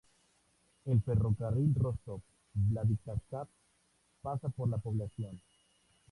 El 0.85 0.99
ferrocarril 1.03 1.75
Rostov-Vladikavkaz 1.75 3.47
pasa 4.23 4.49
por 4.49 4.67
la 4.67 4.79
población. 4.79 5.39